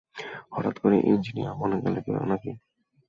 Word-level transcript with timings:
হঠাৎ 0.51 0.75
করে 0.79 0.97
ইঞ্জিনিয়ার 1.05 1.57
বনে 1.59 1.77
গেলে 1.83 1.99
নাকি? 2.01 2.51